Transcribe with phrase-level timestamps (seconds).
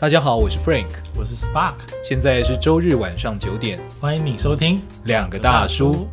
[0.00, 1.74] 大家好，我是 Frank，我是 Spark，
[2.04, 6.06] 现在是周日晚上九点，欢迎你收听两个大叔。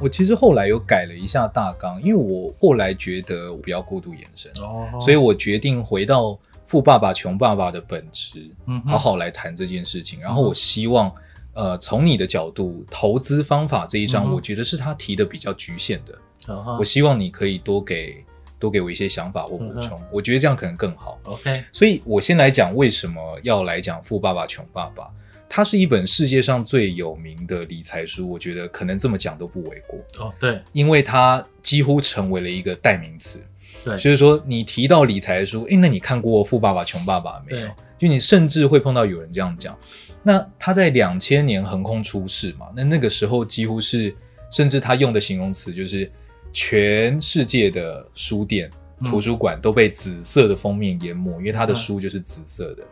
[0.00, 6.30] 我其实后来有改了一下大纲，因为我后来觉得我不要过度延伸，哦，所以我决定回到
[6.66, 10.20] 《富爸爸穷爸爸》的本质，嗯，好好来谈这件事情。
[10.20, 11.14] 然后我希望。
[11.56, 16.16] 呃，从你的角度，投资方法这一章，我觉得是他提的比较局限的。
[16.48, 18.22] 嗯、我希望你可以多给
[18.58, 21.18] 多给我一些想法或补充，嗯，我觉得这样可能更好。
[21.24, 25.04] OK，所以我先来讲为什么要来讲《富爸爸穷爸爸》。
[25.48, 30.26] 它是一本世界上最有名的理财书，我觉得可能这么讲都不为过。
[30.26, 33.42] 哦，对，因为它几乎成为了一个代名词。
[33.84, 37.68] 对，就是说你提到理财书，诶，那你看过《富爸爸穷爸爸》没有？
[37.98, 39.76] 就你甚至会碰到有人这样讲。
[40.22, 42.66] 那他在两千年横空出世嘛？
[42.74, 44.14] 那那个时候几乎是，
[44.50, 46.10] 甚至他用的形容词就是
[46.52, 48.70] 全世界的书店、
[49.04, 52.84] 图书馆都被紫色的封面淹没，因为他的书就是紫色的。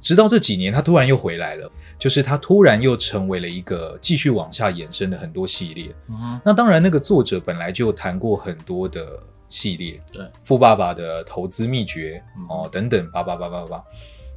[0.00, 5.94] 直到这几年，他突然又回来了，就是他突然又成为了一个继续往下延伸的很多系列。
[6.44, 13.84] 那当然，那个作者本来就谈过很多的系列，对，富爸爸的投资秘诀哦，等等，叭叭叭叭叭。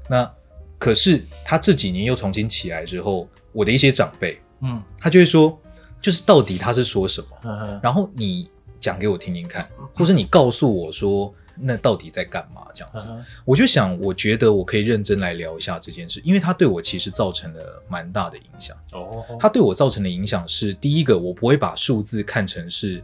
[0.10, 0.32] 那
[0.78, 5.60] 可是他这几年又重新起来之后，我的一些长辈，嗯，他就会说，
[6.02, 7.28] 就是到底他是说什么？
[7.44, 8.50] 嗯、然后你
[8.80, 12.68] 讲给我听听看，或是你告诉我说，那到底在干嘛？
[12.74, 18.78] 这样子，嗯、我就想，我觉得我可以认真来聊一下这件事，因为他对我其实造成了蛮大的影响。
[18.92, 23.04] 哦，他对我造成的影响是，第一个，我不会把数字看成是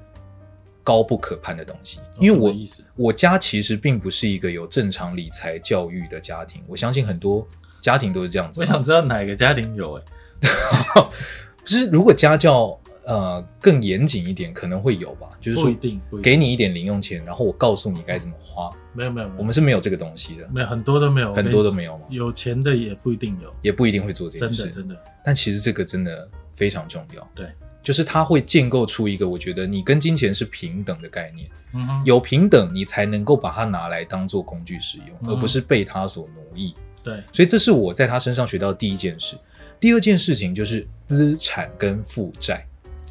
[0.83, 2.53] 高不可攀的东西，因为我
[2.95, 7.47] 我家其实并不是一个有正常理财教育的家庭，我相信很多。
[7.81, 10.03] 家庭都是这样子，我想知道哪个家庭有哎、
[10.43, 11.09] 欸，
[11.65, 15.27] 就是如果家教呃更严谨一点，可能会有吧。
[15.41, 15.75] 就是说，
[16.21, 18.71] 给你一点零用钱，然后我告诉你该怎么花。
[18.93, 22.05] 没有没有，我们是没有这个东西的，没有很多都没有，很多都没有吗？
[22.09, 24.63] 有钱的也不一定有，也不一定会做这件事。
[24.63, 27.29] 真的真的，但其实这个真的非常重要。
[27.35, 27.51] 对，
[27.83, 31.47] 就是它会建构出一个我觉得你跟金钱是平等的概念。
[31.73, 36.73] 嗯，有平等，你才能够把它拿来当做工具使用，嗯、而不是被它所奴役。
[37.03, 39.35] 对，所以这是我在他身上学到的第一件事。
[39.79, 42.65] 第二件事情就是资产跟负债。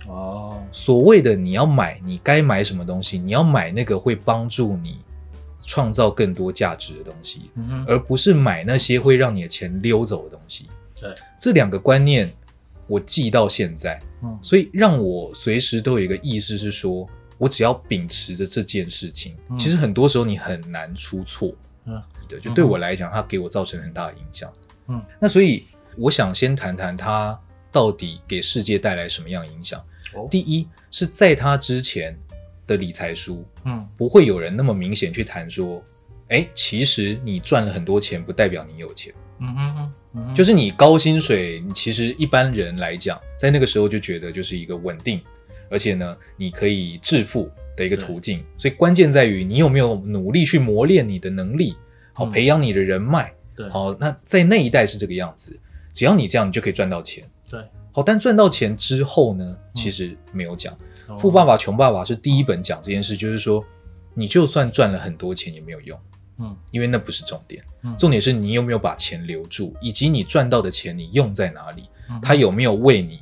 [0.09, 3.19] 哦，所谓的你要买，你该买什么东西？
[3.19, 4.99] 你要买那个会帮助你
[5.62, 10.69] 创造更多价值的东西，嗯，而不是买那些会让你的钱溜走的东西。
[10.99, 12.33] 对，这两个观念
[12.89, 21.53] 我记到现在，嗯，所以让我随时都有一个意识是说，我只要秉持着这件事情，嗯，其实很多时候你很难出错。
[21.84, 22.03] 嗯。
[22.41, 24.50] 就对我来讲，它给我造成很大的影响。
[24.87, 25.66] 嗯，那所以
[25.99, 27.38] 我想先谈谈它
[27.71, 29.78] 到底给世界带来什么样的影响。
[30.15, 32.19] 哦，第一是在他之前
[32.66, 35.84] 的理财书，嗯，不会有人那么明显去谈说，
[36.28, 39.12] 哎，其实你赚了很多钱不代表你有钱。
[39.39, 39.93] 嗯嗯嗯，
[40.34, 45.21] 就是你高薪水，你其实一般人来讲，在那个时候就觉得就是一个稳定，
[45.71, 48.45] 而且呢，你可以致富的一个途径。
[48.59, 51.75] 所以关键在于你有没有努力去磨练你的能力。
[52.15, 53.33] 好，培养你的人脉。
[53.56, 55.59] 对，好，那在那一代是这个样子，
[55.95, 57.25] 只要你这样，你就可以赚到钱。
[57.51, 57.59] 对，
[57.91, 60.77] 好，但赚到钱之后呢，其实没有讲。
[61.09, 63.65] 嗯，《富爸爸穷爸爸》是第一本讲这件事，就是说，
[64.12, 65.99] 你就算赚了很多钱也没有用。
[66.42, 67.64] 嗯，因为那不是重点。
[67.82, 71.88] 嗯，重点是你有没有把钱留住，以及你赚到的钱你用在哪里，
[72.20, 73.20] 它有没有为你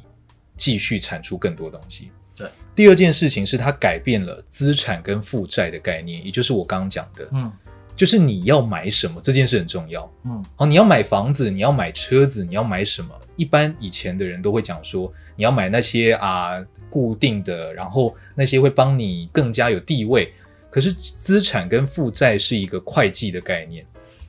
[0.57, 2.11] 继续产出更多东西。
[2.37, 7.29] 对，第二件事情是它改变了资产跟负债的概念，也就是我刚刚讲的。
[7.33, 7.53] 嗯。
[7.97, 13.15] 就是你要买什么这件事很重要，嗯，好，你要买房子，你要买车子，你要买什么？
[13.37, 20.33] 一般以前的人都会讲说，你要买那些啊固定的，然后那些会帮你更加有地位。
[20.71, 23.85] 可是资产跟负债是一个会计的概念，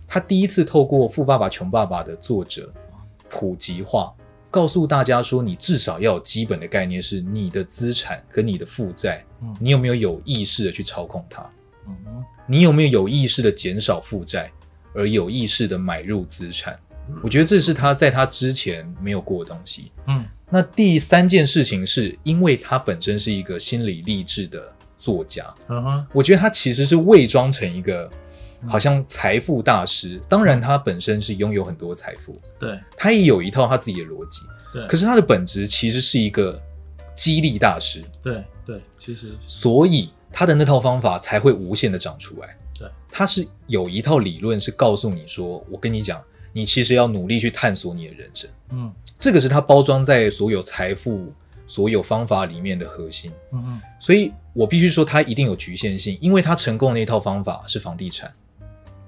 [0.08, 2.74] 他第一次透过《富爸爸穷爸爸》的作者
[3.30, 4.14] 普及化，
[4.50, 11.50] 告诉大家说，你至少要有基本的概念，是你的资产跟你的负债，嗯，你有没有有意识的去操控它？
[11.88, 11.96] 嗯，
[12.48, 14.52] 你有没有有意识的减少负债，
[14.94, 16.78] 而有意识的买入资产？
[17.24, 19.92] 我觉得这是他在他之前没有过的东西。
[20.08, 25.44] 嗯，那第三件事情是因为他本身是一个心理励志的作家。
[25.68, 28.10] 嗯哼，我觉得他其实是伪装成一个
[28.68, 30.22] 好像财富大师。
[30.30, 32.40] 当然，他本身是拥有很多财富。
[32.60, 34.42] 对，他也有一套他自己的逻辑。
[34.72, 36.62] 对，可是他的本质其实是一个
[37.16, 38.04] 激励大师。
[38.22, 40.12] 对对，其实所以。
[40.34, 42.58] 他的那套方法才会无限的长出来。
[42.80, 46.24] 对，他是有一套理论是告诉你说，我跟你讲，
[46.54, 48.50] 你其实要努力去探索你的人生。
[48.70, 51.34] 嗯，这个是他包装在所有财富、
[51.68, 53.30] 所有方法里面的核心。
[53.52, 58.34] 嗯嗯，所以我必须说，它一定有局限性，因为它成功的那套方法是房地产，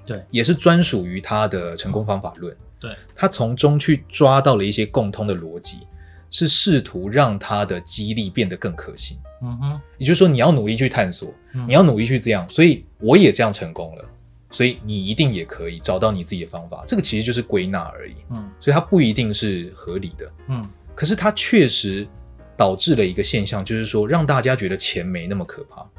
[0.05, 2.55] 对，也是专属于它的成功方法论。
[2.79, 5.87] 对，他从中去抓到了一些共通的逻辑，
[6.29, 9.17] 是试图让他的激励变得更可信。
[9.41, 14.05] 嗯哼，也就是说，你要努力去探索，嗯、你要努力去这样，所以我也这样成功了，
[14.51, 16.83] 所以你一定也可以找到你自己的方法。
[16.85, 18.15] 这个其实就是归纳而已。
[18.31, 20.29] 嗯，所以它不一定是合理的。
[20.49, 22.05] 嗯，可是它确实
[22.55, 25.89] 导致了一个现象，就是说让大家觉得钱没那么可怕。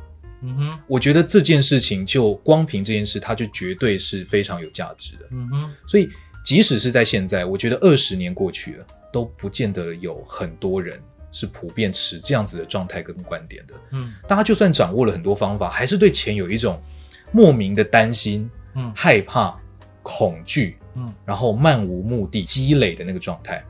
[0.42, 5.28] 嗯哼，我觉得这件事情就光凭这件事，它就绝对是非常有价值的。
[5.30, 6.08] 嗯哼，所以。
[6.44, 11.00] 即使是在现在，我觉得二十年过去了，都不见得有很多人
[11.32, 13.74] 是普遍持这样子的状态跟观点的。
[13.92, 16.78] 嗯，大家就算掌握了很多方法，还是对钱有一种
[17.32, 19.56] 莫名的担心、嗯，害怕、
[20.02, 23.64] 恐惧，嗯，然后漫无目的积累的那个状态。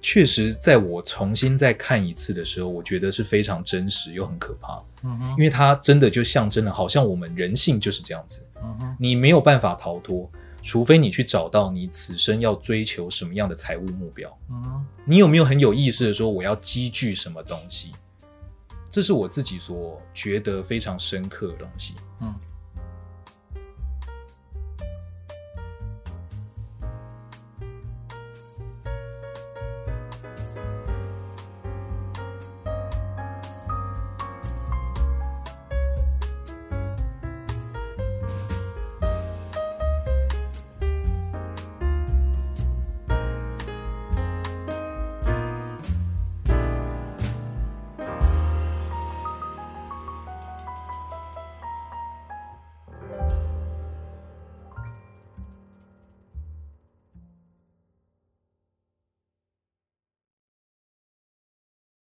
[0.00, 4.82] 对，确实，在我重新再看一次的时候，我觉得是非常真实又很可怕。
[5.02, 8.46] 嗯哼，因为它真的就象征了，好像我们人性就是这样子。
[8.62, 10.30] 嗯哼，你没有办法逃脱。
[10.60, 17.92] 除非你去找到你此生要追求什么样的财务目标，嗯哼，你有没有很有意识的说我要积聚什么东西？
[18.90, 21.94] 这是我自己所觉得非常深刻的东西。
[22.20, 22.34] 嗯，